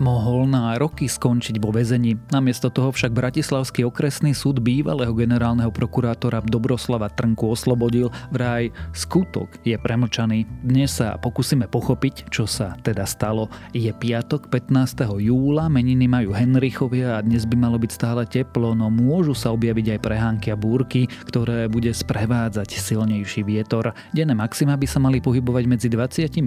[0.00, 2.16] Mohol na roky skončiť vo väzení.
[2.32, 8.08] Namiesto toho však Bratislavský okresný súd bývalého generálneho prokurátora Dobroslava Trnku oslobodil.
[8.32, 10.48] Vraj skutok je premlčaný.
[10.64, 13.52] Dnes sa pokúsime pochopiť, čo sa teda stalo.
[13.76, 15.04] Je piatok 15.
[15.20, 20.00] júla, meniny majú Henrichovia a dnes by malo byť stále teplo, no môžu sa objaviť
[20.00, 23.92] aj prehánky a búrky, ktoré bude sprevádzať silnejší vietor.
[24.16, 26.40] Denné maxima by sa mali pohybovať medzi 26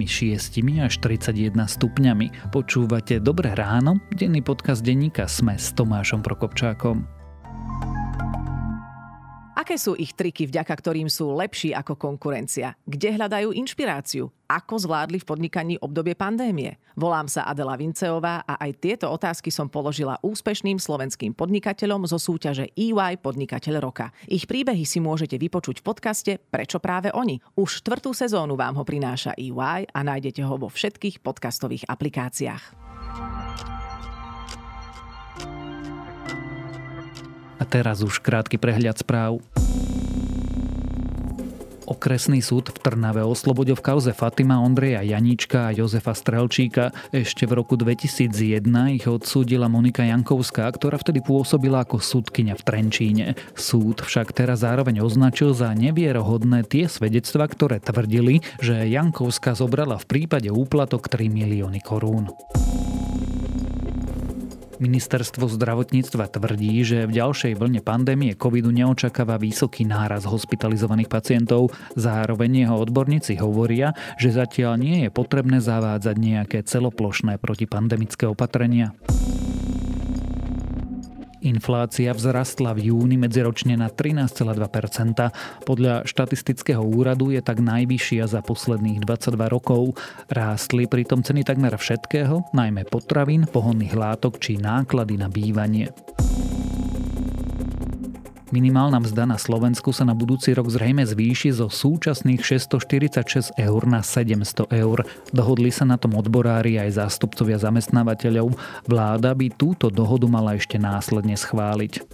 [0.82, 2.50] až 31 stupňami.
[2.50, 7.04] Počúvate dobre Dobré ráno, denný podcast denníka Sme s Tomášom Prokopčákom.
[9.52, 12.72] Aké sú ich triky, vďaka ktorým sú lepší ako konkurencia?
[12.88, 14.32] Kde hľadajú inšpiráciu?
[14.48, 16.80] Ako zvládli v podnikaní obdobie pandémie?
[16.96, 22.72] Volám sa Adela Vinceová a aj tieto otázky som položila úspešným slovenským podnikateľom zo súťaže
[22.72, 24.08] EY Podnikateľ roka.
[24.24, 27.44] Ich príbehy si môžete vypočuť v podcaste Prečo práve oni?
[27.60, 32.83] Už štvrtú sezónu vám ho prináša EY a nájdete ho vo všetkých podcastových aplikáciách.
[37.58, 39.40] A teraz už krátky prehľad správ.
[41.84, 46.96] Okresný súd v Trnave oslobodil v kauze Fatima Ondreja Janíčka a Jozefa Strelčíka.
[47.12, 48.64] Ešte v roku 2001
[48.96, 53.26] ich odsúdila Monika Jankovská, ktorá vtedy pôsobila ako súdkyňa v Trenčíne.
[53.52, 60.08] Súd však teraz zároveň označil za nevierohodné tie svedectva, ktoré tvrdili, že Jankovská zobrala v
[60.08, 62.32] prípade úplatok 3 milióny korún.
[64.84, 71.72] Ministerstvo zdravotníctva tvrdí, že v ďalšej vlne pandémie covidu neočakáva vysoký náraz hospitalizovaných pacientov.
[71.96, 78.92] Zároveň jeho odborníci hovoria, že zatiaľ nie je potrebné zavádzať nejaké celoplošné protipandemické opatrenia.
[81.44, 85.28] Inflácia vzrastla v júni medziročne na 13,2%.
[85.68, 90.00] Podľa štatistického úradu je tak najvyššia za posledných 22 rokov.
[90.32, 95.92] Rástli pritom ceny takmer všetkého, najmä potravín, pohonných látok či náklady na bývanie.
[98.54, 103.98] Minimálna mzda na Slovensku sa na budúci rok zrejme zvýši zo súčasných 646 eur na
[103.98, 105.02] 700 eur.
[105.34, 108.54] Dohodli sa na tom odborári aj zástupcovia zamestnávateľov.
[108.86, 112.06] Vláda by túto dohodu mala ešte následne schváliť.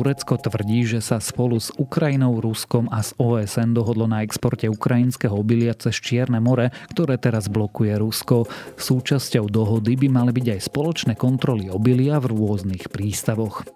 [0.00, 5.36] Turecko tvrdí, že sa spolu s Ukrajinou, Ruskom a s OSN dohodlo na exporte ukrajinského
[5.36, 8.48] obilia cez Čierne more, ktoré teraz blokuje Rusko.
[8.80, 13.68] Súčasťou dohody by mali byť aj spoločné kontroly obilia v rôznych prístavoch.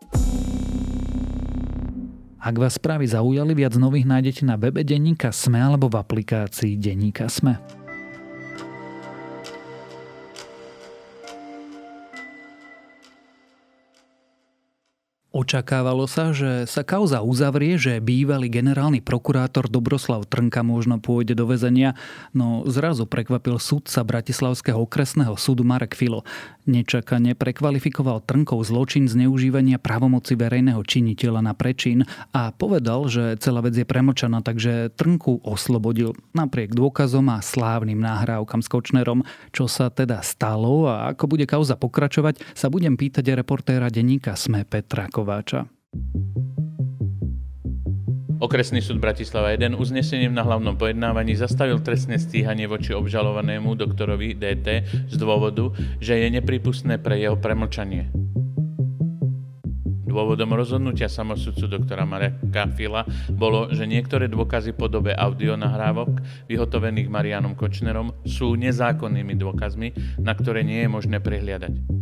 [2.40, 7.28] Ak vás správy zaujali, viac nových nájdete na webe Denníka Sme alebo v aplikácii Denníka
[7.28, 7.83] Sme.
[15.34, 21.50] Očakávalo sa, že sa kauza uzavrie, že bývalý generálny prokurátor Dobroslav Trnka možno pôjde do
[21.50, 21.98] väzenia,
[22.30, 26.22] no zrazu prekvapil sudca Bratislavského okresného súdu Marek Filo.
[26.70, 33.74] Nečakane prekvalifikoval Trnkov zločin zneužívania právomoci verejného činiteľa na prečin a povedal, že celá vec
[33.74, 39.26] je premlčaná, takže Trnku oslobodil napriek dôkazom a slávnym náhrávkam s Kočnerom.
[39.50, 44.62] Čo sa teda stalo a ako bude kauza pokračovať, sa budem pýtať reportéra denníka Sme
[44.62, 45.23] Petra Kováča.
[48.44, 54.84] Okresný súd Bratislava 1 uznesením na hlavnom pojednávaní zastavil trestné stíhanie voči obžalovanému doktorovi DT
[55.08, 58.12] z dôvodu, že je nepripustné pre jeho premlčanie.
[60.04, 67.56] Dôvodom rozhodnutia samosudcu doktora Mareka Fila bolo, že niektoré dôkazy po dobe audionahrávok vyhotovených Marianom
[67.56, 71.93] Kočnerom sú nezákonnými dôkazmi, na ktoré nie je možné prihliadať.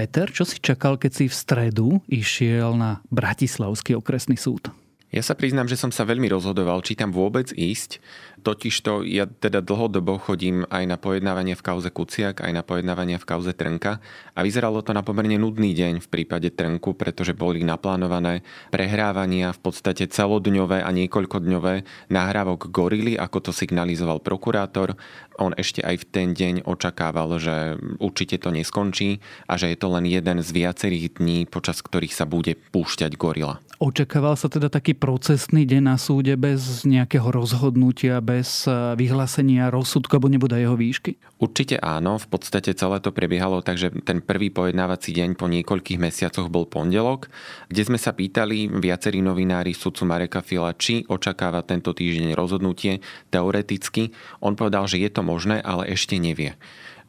[0.00, 4.72] Peter, čo si čakal, keď si v stredu išiel na Bratislavský okresný súd?
[5.12, 8.00] Ja sa priznám, že som sa veľmi rozhodoval, či tam vôbec ísť,
[8.40, 13.28] Totižto ja teda dlhodobo chodím aj na pojednávanie v kauze Kuciak, aj na pojednávanie v
[13.28, 14.00] kauze Trnka
[14.32, 18.40] a vyzeralo to na pomerne nudný deň v prípade Trnku, pretože boli naplánované
[18.72, 24.96] prehrávania v podstate celodňové a niekoľkodňové nahrávok gorily, ako to signalizoval prokurátor.
[25.36, 29.92] On ešte aj v ten deň očakával, že určite to neskončí a že je to
[29.92, 33.60] len jeden z viacerých dní, počas ktorých sa bude púšťať gorila.
[33.80, 40.14] Očakával sa teda taký procesný deň na súde bez nejakého rozhodnutia, bez eh, vyhlásenia rozsudku
[40.14, 41.18] alebo nebude jeho výšky?
[41.42, 46.46] Určite áno, v podstate celé to prebiehalo takže ten prvý pojednávací deň po niekoľkých mesiacoch
[46.46, 47.26] bol pondelok,
[47.66, 53.02] kde sme sa pýtali viacerí novinári sudcu Mareka Fila, či očakáva tento týždeň rozhodnutie
[53.34, 54.14] teoreticky.
[54.38, 56.54] On povedal, že je to možné, ale ešte nevie.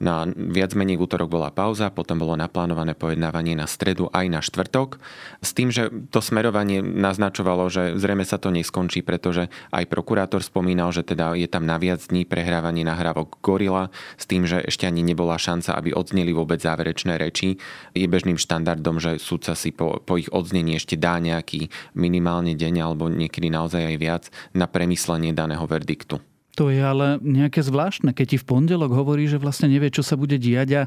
[0.01, 4.42] Na viac menej v útorok bola pauza, potom bolo naplánované pojednávanie na stredu aj na
[4.42, 4.98] štvrtok.
[5.45, 10.89] S tým, že to smerovanie naznačovalo, že zrejme sa to neskončí, pretože aj prokurátor spomínal,
[10.89, 15.06] že teda je tam na viac dní prehrávanie nahrávok Gorila, s tým, že ešte ani
[15.06, 17.62] nebola šanca, aby odzneli vôbec záverečné reči.
[17.94, 22.74] Je bežným štandardom, že sudca si po, po ich odznení ešte dá nejaký minimálne deň
[22.81, 24.24] alebo niekedy naozaj aj viac
[24.57, 26.31] na premyslenie daného verdiktu.
[26.59, 30.19] To je ale nejaké zvláštne, keď ti v pondelok hovorí, že vlastne nevie, čo sa
[30.19, 30.81] bude diať a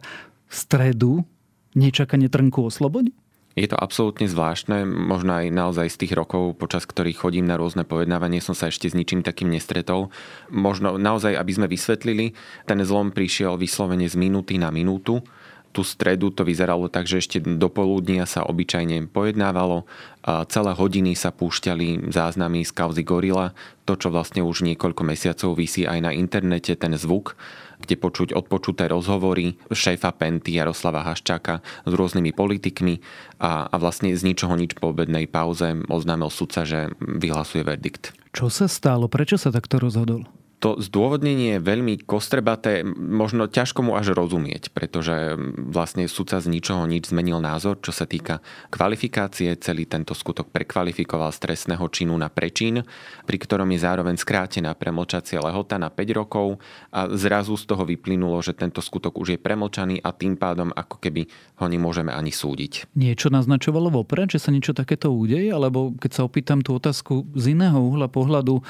[0.44, 1.24] v stredu
[1.72, 3.16] nečakane trnku oslobodí?
[3.54, 7.86] Je to absolútne zvláštne, možno aj naozaj z tých rokov, počas ktorých chodím na rôzne
[7.86, 10.10] pojednávanie, som sa ešte s ničím takým nestretol.
[10.50, 12.34] Možno naozaj, aby sme vysvetlili,
[12.66, 15.22] ten zlom prišiel vyslovene z minúty na minútu
[15.74, 19.82] tú stredu to vyzeralo tak, že ešte do poludnia sa obyčajne pojednávalo.
[20.22, 23.50] Celé hodiny sa púšťali záznamy z kauzy Gorila,
[23.82, 27.34] to, čo vlastne už niekoľko mesiacov vysí aj na internete, ten zvuk,
[27.82, 33.02] kde počuť odpočuté rozhovory šéfa Penty Jaroslava Haščáka s rôznymi politikmi
[33.42, 38.14] a, a vlastne z ničoho nič po obednej pauze oznámil sudca, že vyhlasuje verdikt.
[38.30, 39.10] Čo sa stalo?
[39.10, 40.24] Prečo sa takto rozhodol?
[40.64, 46.88] To zdôvodnenie je veľmi kostrebaté, možno ťažko mu až rozumieť, pretože vlastne sudca z ničoho
[46.88, 48.40] nič zmenil názor, čo sa týka
[48.72, 49.60] kvalifikácie.
[49.60, 52.80] Celý tento skutok prekvalifikoval z trestného činu na prečin,
[53.28, 56.56] pri ktorom je zároveň skrátená premlčacia lehota na 5 rokov
[56.88, 60.96] a zrazu z toho vyplynulo, že tento skutok už je premlčaný a tým pádom ako
[60.96, 61.28] keby
[61.60, 62.96] ho nemôžeme ani súdiť.
[62.96, 65.52] Niečo naznačovalo vopred, že sa niečo takéto udeje?
[65.52, 68.64] Alebo keď sa opýtam tú otázku z iného uhla pohľadu,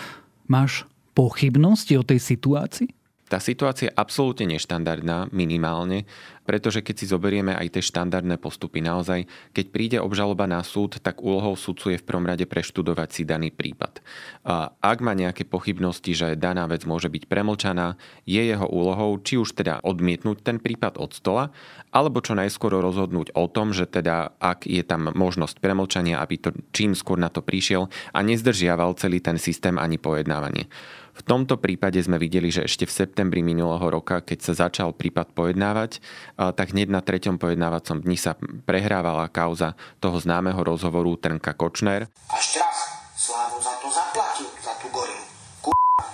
[0.50, 2.90] máš pochybnosti o tej situácii?
[3.24, 6.04] Tá situácia je absolútne neštandardná, minimálne,
[6.44, 9.24] pretože keď si zoberieme aj tie štandardné postupy, naozaj,
[9.56, 13.48] keď príde obžaloba na súd, tak úlohou súdcu je v prvom rade preštudovať si daný
[13.48, 14.04] prípad.
[14.44, 17.96] A ak má nejaké pochybnosti, že daná vec môže byť premlčaná,
[18.28, 21.48] je jeho úlohou či už teda odmietnúť ten prípad od stola,
[21.96, 26.50] alebo čo najskôr rozhodnúť o tom, že teda ak je tam možnosť premlčania, aby to
[26.76, 30.68] čím skôr na to prišiel a nezdržiaval celý ten systém ani pojednávanie.
[31.14, 35.30] V tomto prípade sme videli, že ešte v septembri minulého roka, keď sa začal prípad
[35.30, 36.02] pojednávať,
[36.34, 38.34] tak hneď na treťom pojednávacom dni sa
[38.66, 42.10] prehrávala kauza toho známeho rozhovoru Trnka Kočner.
[42.34, 42.76] Až teraz
[43.14, 45.22] Slávu za to zaplatil, za tú gorilu.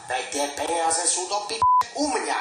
[0.04, 1.56] daj tie peniaze sú do p***
[1.96, 2.40] u mňa.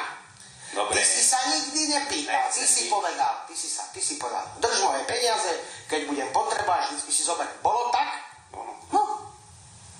[0.76, 1.00] Dobre.
[1.00, 4.84] Ty si sa nikdy nepýtal, ty si povedal, ty si, sa, ty si povedal, drž
[4.84, 5.50] moje peniaze,
[5.88, 7.48] keď budem potrebovať, vždy si zober.
[7.64, 8.20] Bolo tak?
[8.52, 8.78] Bolo.
[8.92, 9.02] No,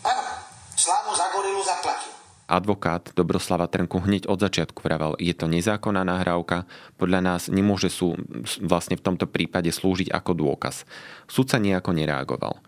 [0.06, 0.22] áno.
[0.76, 2.19] Slávu za gorilu zaplatil
[2.50, 6.66] advokát Dobroslava Trnku hneď od začiatku vravel, je to nezákonná nahrávka,
[6.98, 8.18] podľa nás nemôže sú
[8.58, 10.82] vlastne v tomto prípade slúžiť ako dôkaz.
[11.30, 12.58] Súd sa nejako nereagoval.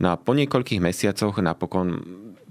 [0.00, 2.00] No a po niekoľkých mesiacoch napokon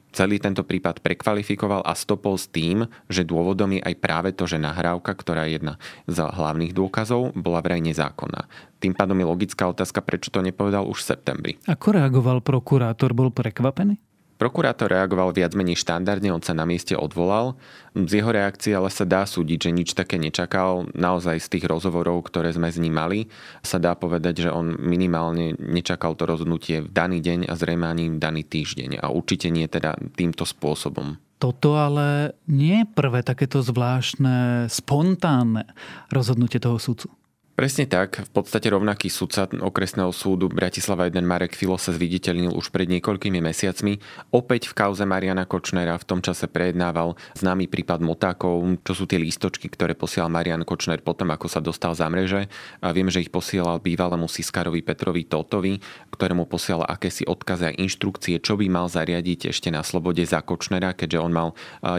[0.10, 4.58] celý tento prípad prekvalifikoval a stopol s tým, že dôvodom je aj práve to, že
[4.62, 5.78] nahrávka, ktorá je jedna
[6.10, 8.50] z hlavných dôkazov, bola vraj nezákonná.
[8.82, 11.54] Tým pádom je logická otázka, prečo to nepovedal už v septembri.
[11.70, 13.14] Ako reagoval prokurátor?
[13.14, 14.02] Bol prekvapený?
[14.40, 17.60] Prokurátor reagoval viac menej štandardne, on sa na mieste odvolal.
[17.92, 20.88] Z jeho reakcie ale sa dá súdiť, že nič také nečakal.
[20.96, 23.28] Naozaj z tých rozhovorov, ktoré sme s ním mali,
[23.60, 28.16] sa dá povedať, že on minimálne nečakal to rozhodnutie v daný deň a zrejme ani
[28.16, 29.04] v daný týždeň.
[29.04, 31.20] A určite nie teda týmto spôsobom.
[31.36, 35.68] Toto ale nie je prvé takéto zvláštne, spontánne
[36.16, 37.12] rozhodnutie toho sudcu.
[37.60, 38.24] Presne tak.
[38.24, 43.44] V podstate rovnaký sudca okresného súdu Bratislava 1 Marek Filo sa zviditeľnil už pred niekoľkými
[43.44, 44.00] mesiacmi.
[44.32, 49.20] Opäť v kauze Mariana Kočnera v tom čase prejednával známy prípad motákov, čo sú tie
[49.20, 52.48] lístočky, ktoré posielal Marian Kočner potom, ako sa dostal za mreže.
[52.80, 55.84] A viem, že ich posielal bývalému Siskarovi Petrovi Totovi,
[56.16, 60.96] ktorému posielal akési odkazy a inštrukcie, čo by mal zariadiť ešte na slobode za Kočnera,
[60.96, 61.50] keďže on mal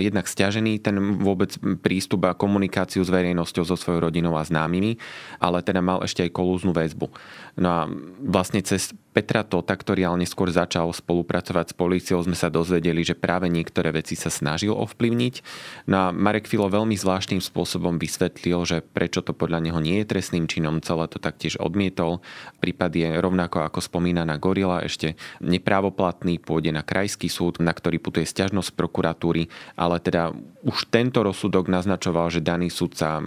[0.00, 1.52] jednak stiažený ten vôbec
[1.85, 4.97] prístup a komunikáciu s verejnosťou, so svojou rodinou a známymi
[5.50, 7.11] ale teda mal ešte aj kolúznu väzbu.
[7.59, 7.90] No a
[8.23, 13.19] vlastne cez Petra Tota, ktorý ale neskôr začal spolupracovať s políciou, sme sa dozvedeli, že
[13.19, 15.35] práve niektoré veci sa snažil ovplyvniť.
[15.90, 20.14] No a Marek Filo veľmi zvláštnym spôsobom vysvetlil, že prečo to podľa neho nie je
[20.14, 22.23] trestným činom, celé to taktiež odmietol.
[22.62, 28.31] Prípad je rovnako ako spomínaná Gorila ešte neprávoplatný, pôjde na krajský súd, na ktorý putuje
[28.31, 30.31] stiažnosť prokuratúry, ale teda
[30.62, 33.19] už tento rozsudok naznačoval, že daný sudca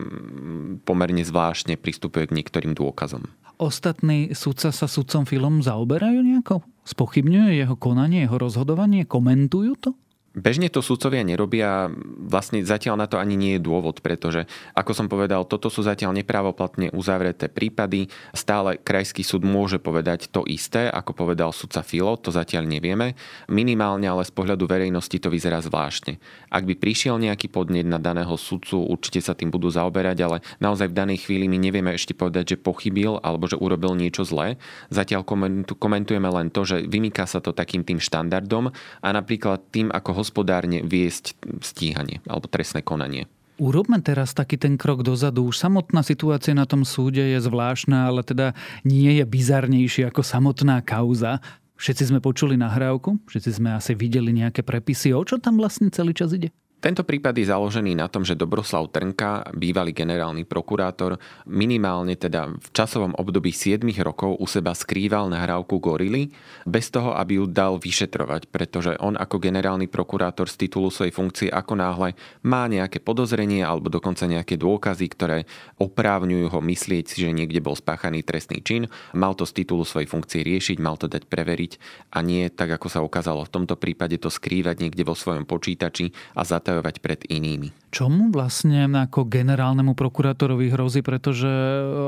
[0.87, 6.63] pomerne zvláštne pristupuje k niektorým dôkazom ostatní sudca sa sudcom filmom zaoberajú nejako?
[6.83, 9.07] Spochybňuje jeho konanie, jeho rozhodovanie?
[9.07, 9.91] Komentujú to?
[10.33, 15.05] Bežne to sudcovia nerobia, vlastne zatiaľ na to ani nie je dôvod, pretože, ako som
[15.05, 18.09] povedal, toto sú zatiaľ neprávoplatne uzavreté prípady.
[18.33, 23.13] Stále krajský súd môže povedať to isté, ako povedal sudca Filo, to zatiaľ nevieme.
[23.45, 26.17] Minimálne ale z pohľadu verejnosti to vyzerá zvláštne.
[26.49, 30.89] Ak by prišiel nejaký podnet na daného sudcu, určite sa tým budú zaoberať, ale naozaj
[30.89, 34.57] v danej chvíli my nevieme ešte povedať, že pochybil alebo že urobil niečo zlé.
[34.89, 35.29] Zatiaľ
[35.77, 40.79] komentujeme len to, že vymýka sa to takým tým štandardom a napríklad tým, ako hospodárne
[40.79, 43.27] viesť stíhanie alebo trestné konanie.
[43.61, 45.45] Urobme teraz taký ten krok dozadu.
[45.45, 50.81] Už samotná situácia na tom súde je zvláštna, ale teda nie je bizarnejšia ako samotná
[50.81, 51.37] kauza.
[51.77, 55.13] Všetci sme počuli nahrávku, všetci sme asi videli nejaké prepisy.
[55.13, 56.49] O čo tam vlastne celý čas ide?
[56.83, 61.15] Tento prípad je založený na tom, že Dobroslav Trnka, bývalý generálny prokurátor,
[61.47, 66.35] minimálne teda v časovom období 7 rokov u seba skrýval nahrávku Gorily
[66.67, 71.47] bez toho, aby ju dal vyšetrovať, pretože on ako generálny prokurátor z titulu svojej funkcie
[71.47, 75.47] ako náhle má nejaké podozrenie alebo dokonca nejaké dôkazy, ktoré
[75.79, 80.43] oprávňujú ho myslieť že niekde bol spáchaný trestný čin, mal to z titulu svojej funkcie
[80.43, 81.79] riešiť, mal to dať preveriť
[82.11, 86.11] a nie tak, ako sa ukázalo v tomto prípade to skrývať niekde vo svojom počítači
[86.35, 87.69] a za utajovať pred inými.
[87.93, 91.45] Čomu vlastne ako generálnemu prokurátorovi hrozí, pretože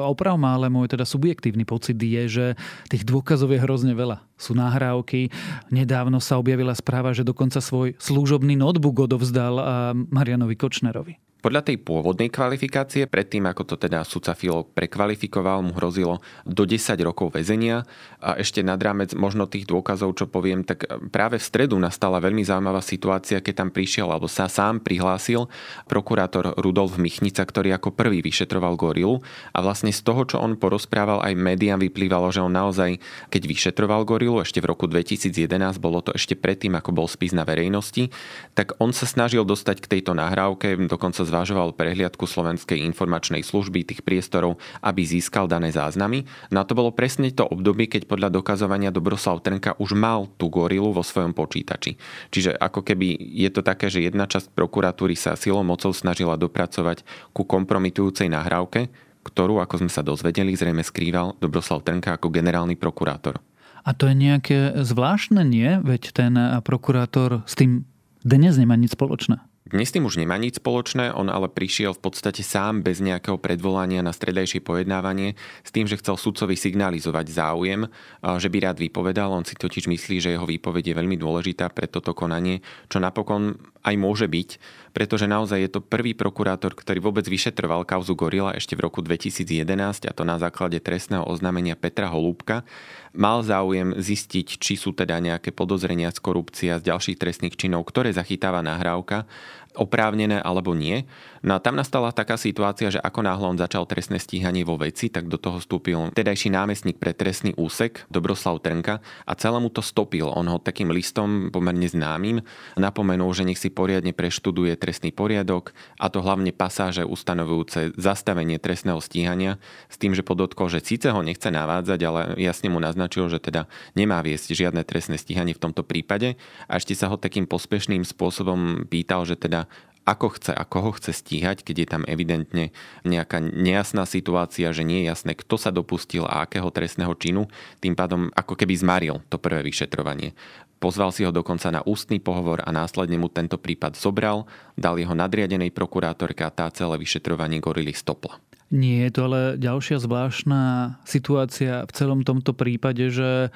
[0.01, 2.45] oprav má, ale môj teda subjektívny pocit je, že
[2.89, 4.25] tých dôkazov je hrozne veľa.
[4.41, 5.29] Sú nahrávky,
[5.69, 9.61] nedávno sa objavila správa, že dokonca svoj služobný notebook odovzdal
[10.09, 11.21] Marianovi Kočnerovi.
[11.45, 16.97] Podľa tej pôvodnej kvalifikácie, predtým ako to teda sudca Filo prekvalifikoval, mu hrozilo do 10
[17.05, 17.85] rokov väzenia.
[18.17, 22.41] A ešte nad rámec možno tých dôkazov, čo poviem, tak práve v stredu nastala veľmi
[22.41, 25.45] zaujímavá situácia, keď tam prišiel alebo sa sám prihlásil
[25.85, 29.21] prokurátor Rudolf Michnica, ktorý ako prvý vyšetroval gorilu.
[29.53, 32.97] A vlastne z toho, čo on porozprával aj médiám vyplývalo, že on naozaj,
[33.29, 35.29] keď vyšetroval gorilu ešte v roku 2011,
[35.77, 38.09] bolo to ešte predtým, ako bol spis na verejnosti,
[38.57, 43.83] tak on sa snažil dostať k tejto nahrávke, dokonca z zvažoval prehliadku Slovenskej informačnej služby
[43.83, 46.23] tých priestorov, aby získal dané záznamy.
[46.47, 50.47] No a to bolo presne to obdobie, keď podľa dokazovania Dobroslav Trnka už mal tú
[50.47, 51.99] gorilu vo svojom počítači.
[52.31, 57.03] Čiže ako keby je to také, že jedna časť prokuratúry sa silou mocou snažila dopracovať
[57.35, 58.87] ku kompromitujúcej nahrávke,
[59.27, 63.43] ktorú, ako sme sa dozvedeli, zrejme skrýval Dobroslav Trnka ako generálny prokurátor.
[63.83, 65.83] A to je nejaké zvláštne, nie?
[65.83, 67.83] Veď ten prokurátor s tým
[68.23, 69.43] dnes nemá nič spoločné.
[69.65, 74.05] Dnes tým už nemá nič spoločné, on ale prišiel v podstate sám bez nejakého predvolania
[74.05, 75.33] na stredajšie pojednávanie
[75.65, 77.89] s tým, že chcel sudcovi signalizovať záujem,
[78.21, 79.33] že by rád vypovedal.
[79.33, 82.61] On si totiž myslí, že jeho výpoveď je veľmi dôležitá pre toto konanie,
[82.93, 84.49] čo napokon aj môže byť,
[84.95, 90.07] pretože naozaj je to prvý prokurátor, ktorý vôbec vyšetroval kauzu Gorila ešte v roku 2011
[90.07, 92.63] a to na základe trestného oznámenia Petra Holúbka.
[93.11, 98.15] Mal záujem zistiť, či sú teda nejaké podozrenia z korupcia z ďalších trestných činov, ktoré
[98.15, 99.27] zachytáva nahrávka
[99.75, 101.03] oprávnené alebo nie.
[101.45, 105.13] No a tam nastala taká situácia, že ako náhle on začal trestné stíhanie vo veci,
[105.13, 110.33] tak do toho vstúpil tedajší námestník pre trestný úsek Dobroslav Trnka a celému to stopil.
[110.33, 112.41] On ho takým listom pomerne známym
[112.79, 118.97] napomenul, že nech si poriadne preštuduje trestný poriadok a to hlavne pasáže ustanovujúce zastavenie trestného
[118.97, 123.37] stíhania s tým, že podotkol, že síce ho nechce navádzať, ale jasne mu naznačil, že
[123.37, 128.01] teda nemá viesť žiadne trestné stíhanie v tomto prípade a ešte sa ho takým pospešným
[128.01, 129.64] spôsobom pýtal, že teda
[130.05, 132.69] ako chce a koho chce stíhať, keď je tam evidentne
[133.01, 137.49] nejaká nejasná situácia, že nie je jasné, kto sa dopustil a akého trestného činu,
[137.81, 140.37] tým pádom ako keby zmaril to prvé vyšetrovanie.
[140.77, 144.45] Pozval si ho dokonca na ústny pohovor a následne mu tento prípad zobral,
[144.77, 148.37] dal jeho nadriadenej prokurátorke a tá celé vyšetrovanie gorily stopla.
[148.69, 150.61] Nie je to ale ďalšia zvláštna
[151.05, 153.49] situácia v celom tomto prípade, že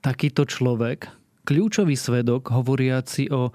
[0.00, 1.12] takýto človek,
[1.44, 3.52] kľúčový svedok hovoriaci o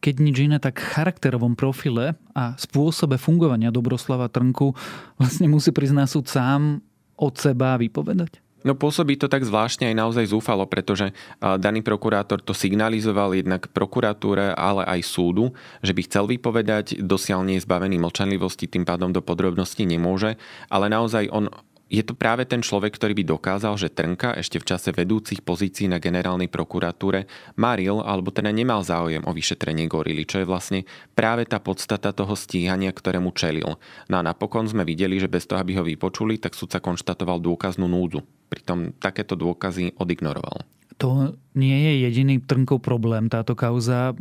[0.00, 4.76] keď nič iné, tak charakterovom profile a spôsobe fungovania Dobroslava Trnku
[5.18, 6.84] vlastne musí priznať súd sám
[7.16, 8.44] od seba vypovedať?
[8.66, 14.58] No pôsobí to tak zvláštne aj naozaj zúfalo, pretože daný prokurátor to signalizoval jednak prokuratúre,
[14.58, 15.54] ale aj súdu,
[15.86, 20.34] že by chcel vypovedať, dosiaľ nie je zbavený mlčanlivosti, tým pádom do podrobností nemôže,
[20.66, 21.46] ale naozaj on
[21.86, 25.86] je to práve ten človek, ktorý by dokázal, že Trnka ešte v čase vedúcich pozícií
[25.86, 30.82] na generálnej prokuratúre maril alebo teda nemal záujem o vyšetrenie gorily, čo je vlastne
[31.14, 33.78] práve tá podstata toho stíhania, ktorému čelil.
[34.10, 37.86] No a napokon sme videli, že bez toho, aby ho vypočuli, tak sudca konštatoval dôkaznú
[37.86, 38.26] núdzu.
[38.50, 40.66] Pritom takéto dôkazy odignoroval.
[40.98, 44.16] To nie je jediný Trnkov problém, táto kauza.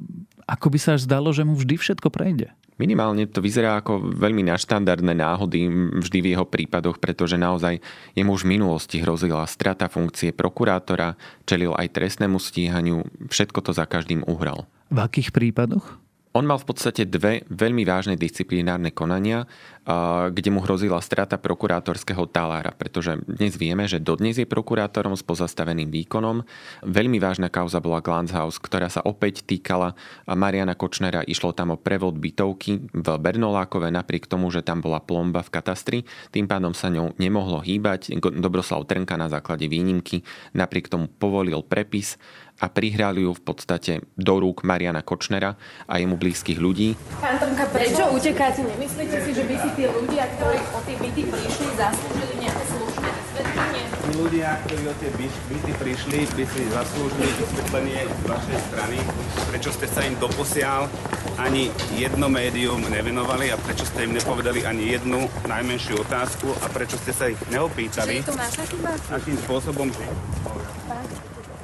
[0.46, 2.54] Ako by sa až zdalo, že mu vždy všetko prejde?
[2.76, 5.72] Minimálne to vyzerá ako veľmi naštandardné náhody
[6.04, 7.80] vždy v jeho prípadoch, pretože naozaj
[8.20, 11.16] jemu už v minulosti hrozila strata funkcie prokurátora,
[11.48, 14.68] čelil aj trestnému stíhaniu, všetko to za každým uhral.
[14.92, 16.05] V akých prípadoch?
[16.36, 19.48] On mal v podstate dve veľmi vážne disciplinárne konania,
[20.36, 25.88] kde mu hrozila strata prokurátorského talára, pretože dnes vieme, že dodnes je prokurátorom s pozastaveným
[25.88, 26.44] výkonom.
[26.84, 29.96] Veľmi vážna kauza bola Glanzhaus, ktorá sa opäť týkala
[30.28, 31.24] Mariana Kočnera.
[31.24, 36.00] Išlo tam o prevod bytovky v Bernolákove, napriek tomu, že tam bola plomba v katastri.
[36.36, 38.12] Tým pádom sa ňou nemohlo hýbať.
[38.20, 40.20] Dobroslav Trnka na základe výnimky
[40.52, 42.20] napriek tomu povolil prepis
[42.56, 46.96] a prihrali ju v podstate do rúk Mariana Kočnera a jemu blízkych ľudí.
[47.20, 48.64] Pán Trnka, prečo utekáte?
[48.64, 53.10] Nemyslíte si, že by si tí ľudia, ktorí o tie byty prišli, zaslúžili nejaké slušné
[53.12, 53.84] vysvetlenie?
[53.92, 55.12] Tí ľudia, ktorí o tie
[55.52, 58.98] byty prišli, by si zaslúžili vysvetlenie z vašej strany,
[59.52, 60.88] prečo ste sa im doposiaľ
[61.36, 61.68] ani
[62.00, 67.12] jedno médium nevenovali a prečo ste im nepovedali ani jednu najmenšiu otázku a prečo ste
[67.12, 68.24] sa ich neopýtali.
[68.24, 68.92] Čiže je to naša chyba?
[69.12, 69.88] Akým spôsobom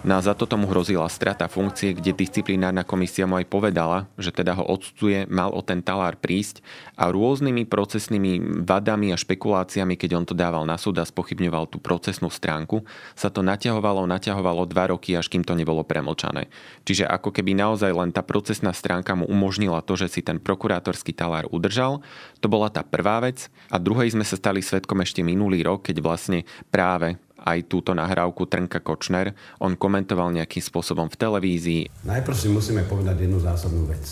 [0.02, 4.34] No a za to tomu hrozila strata funkcie, kde disciplinárna komisia mu aj povedala, že
[4.34, 6.66] teda ho odstuje, mal o ten talár prísť
[6.98, 11.78] a rôznymi procesnými vadami a špekuláciami, keď on to dával na súd a spochybňoval tú
[11.78, 12.82] procesnú stránku,
[13.14, 16.50] sa to naťahovalo, naťahovalo dva roky, až kým to nebolo premlčané.
[16.82, 21.14] Čiže ako keby naozaj len tá procesná stránka mu umožnila to, že si ten prokurátorský
[21.14, 22.02] talár udržal,
[22.42, 23.54] to bola tá prvá vec.
[23.70, 26.42] A druhej sme sa stali svetkom ešte minulý rok, keď vlastne
[26.74, 29.34] práve aj túto nahrávku Trnka Kočner.
[29.58, 31.82] On komentoval nejakým spôsobom v televízii.
[32.06, 34.06] Najprv si musíme povedať jednu zásadnú vec.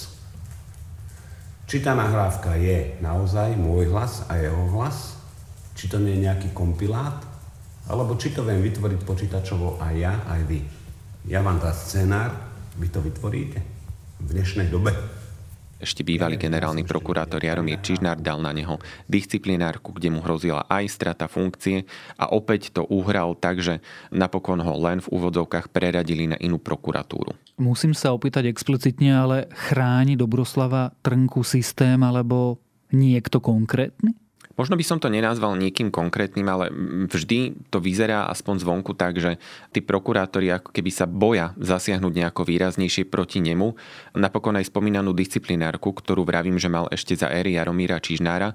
[1.70, 5.22] Či tá nahrávka je naozaj môj hlas a jeho hlas,
[5.78, 7.22] či to nie je nejaký kompilát,
[7.86, 10.66] alebo či to viem vytvoriť počítačovo aj ja, aj vy.
[11.30, 12.34] Ja vám dám scenár,
[12.82, 13.62] vy to vytvoríte
[14.18, 15.19] v dnešnej dobe.
[15.80, 21.32] Ešte bývalý generálny prokurátor Jaromír Čižnár dal na neho disciplinárku, kde mu hrozila aj strata
[21.32, 21.88] funkcie
[22.20, 23.80] a opäť to uhral tak, že
[24.12, 27.32] napokon ho len v úvodzovkách preradili na inú prokuratúru.
[27.56, 32.60] Musím sa opýtať explicitne, ale chráni Dobroslava Trnku systém alebo
[32.92, 34.20] niekto konkrétny?
[34.60, 36.68] Možno by som to nenazval niekým konkrétnym, ale
[37.08, 39.39] vždy to vyzerá aspoň zvonku tak, že
[39.72, 43.80] tí prokurátori ako keby sa boja zasiahnuť nejako výraznejšie proti nemu.
[44.20, 48.51] Napokon aj spomínanú disciplinárku, ktorú vravím, že mal ešte za éry Jaromíra Čižnára.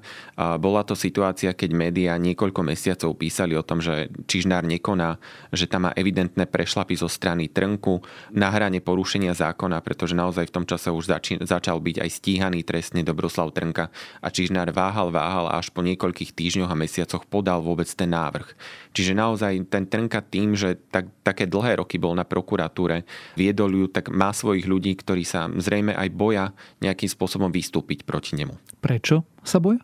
[0.61, 5.17] Bola to situácia, keď médiá niekoľko mesiacov písali o tom, že Čižnár nekoná,
[5.57, 8.05] že tam má evidentné prešlapy zo strany Trnku
[8.37, 11.17] na hrane porušenia zákona, pretože naozaj v tom čase už
[11.49, 13.89] začal byť aj stíhaný trestne Dobroslav Trnka
[14.21, 18.51] a Čižnár váhal, váhal až po niekoľkých týždňoch a mesiacoch podal vôbec ten návrh.
[18.91, 23.07] Čiže naozaj ten Trnka tým, že tak, také dlhé roky bol na prokuratúre,
[23.39, 26.51] viedol ju, tak má svojich ľudí, ktorí sa zrejme aj boja
[26.83, 28.59] nejakým spôsobom vystúpiť proti nemu.
[28.83, 29.81] Prečo sa boja?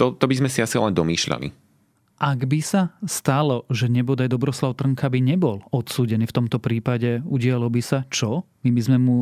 [0.00, 1.64] To, to by sme si asi len domýšľali.
[2.14, 7.66] Ak by sa stalo, že nebodaj Dobroslav Trnka by nebol odsúdený v tomto prípade, udialo
[7.66, 8.46] by sa čo?
[8.62, 9.16] My by sme mu,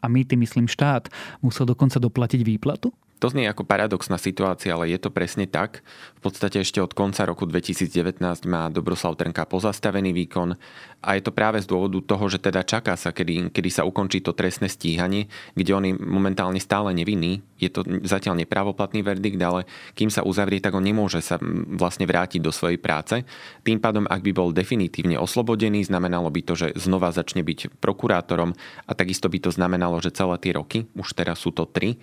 [0.00, 1.12] a my tým myslím štát,
[1.44, 2.88] musel dokonca doplatiť výplatu?
[3.18, 5.82] To znie ako paradoxná situácia, ale je to presne tak.
[6.18, 10.54] V podstate ešte od konca roku 2019 má Dobroslav Trnka pozastavený výkon
[11.02, 14.22] a je to práve z dôvodu toho, že teda čaká sa, kedy, kedy sa ukončí
[14.22, 15.26] to trestné stíhanie,
[15.58, 17.42] kde on je momentálne stále nevinný.
[17.58, 19.66] Je to zatiaľ nepravoplatný verdikt, ale
[19.98, 21.42] kým sa uzavrie, tak on nemôže sa
[21.74, 23.26] vlastne vrátiť do svojej práce.
[23.66, 28.54] Tým pádom, ak by bol definitívne oslobodený, znamenalo by to, že znova začne byť prokurátorom
[28.86, 31.98] a takisto by to znamenalo, že celé tie roky, už teraz sú to tri,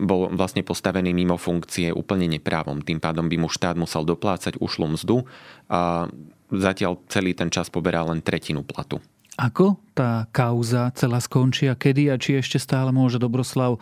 [0.00, 2.80] bol vlastne postavený mimo funkcie úplne neprávom.
[2.80, 5.28] Tým pádom by mu štát musel doplácať ušlú mzdu
[5.68, 6.08] a
[6.50, 8.98] zatiaľ celý ten čas poberá len tretinu platu.
[9.40, 13.80] Ako tá kauza celá skončí a kedy a či ešte stále môže Dobroslav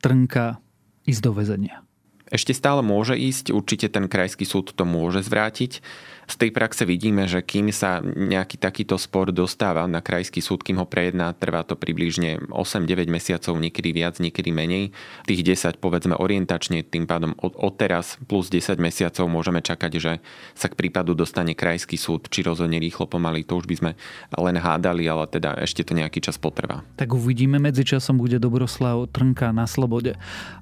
[0.00, 0.60] Trnka
[1.08, 1.84] ísť do väzenia?
[2.30, 5.82] Ešte stále môže ísť, určite ten krajský súd to môže zvrátiť.
[6.30, 10.78] Z tej praxe vidíme, že kým sa nejaký takýto spor dostáva na krajský súd, kým
[10.78, 14.94] ho prejedná, trvá to približne 8-9 mesiacov, niekedy viac, niekedy menej.
[15.26, 20.12] Tých 10 povedzme orientačne, tým pádom od, teraz plus 10 mesiacov môžeme čakať, že
[20.54, 23.92] sa k prípadu dostane krajský súd, či rozhodne rýchlo pomaly, to už by sme
[24.38, 26.86] len hádali, ale teda ešte to nejaký čas potrvá.
[26.94, 30.14] Tak uvidíme, medzičasom bude Dobroslav Trnka na slobode.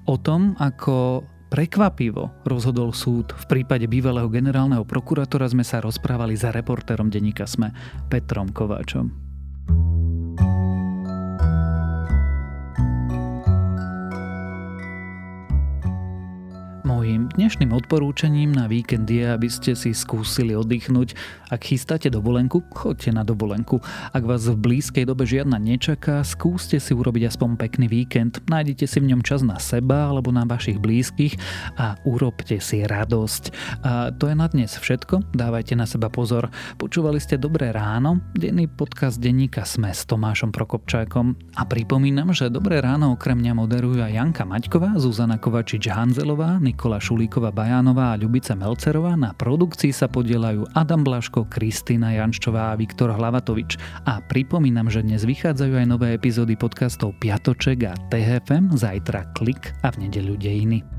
[0.09, 3.33] O tom, ako Prekvapivo rozhodol súd.
[3.33, 7.73] V prípade bývalého generálneho prokurátora sme sa rozprávali za reportérom denníka Sme
[8.05, 9.28] Petrom Kováčom.
[17.09, 21.17] Mojím Dnešným odporúčaním na víkend je, aby ste si skúsili oddychnúť.
[21.49, 23.81] Ak chystáte dovolenku, choďte na dovolenku.
[24.13, 28.45] Ak vás v blízkej dobe žiadna nečaká, skúste si urobiť aspoň pekný víkend.
[28.45, 31.33] Nájdete si v ňom čas na seba alebo na vašich blízkych
[31.81, 33.43] a urobte si radosť.
[33.81, 35.33] A to je na dnes všetko.
[35.33, 36.53] Dávajte na seba pozor.
[36.77, 41.57] Počúvali ste Dobré ráno, denný podcast denníka Sme s Tomášom Prokopčákom.
[41.57, 47.55] A pripomínam, že Dobré ráno okrem mňa moderujú aj Janka Maťková, Zuzana Kovačič-Hanzelová, Nikola Šulíková
[47.55, 53.79] Bajánová a Ľubica Melcerová, na produkcii sa podielajú Adam Blaško, Kristýna Jančová a Viktor Hlavatovič.
[54.05, 59.95] A pripomínam, že dnes vychádzajú aj nové epizódy podcastov Piatoček a THFM, zajtra Klik a
[59.95, 60.98] v nedeľu Dejiny.